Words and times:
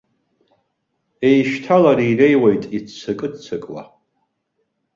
Еишьҭаланы 1.27 2.03
инеиуеит 2.11 2.63
иццакы-ццакуа. 2.77 3.83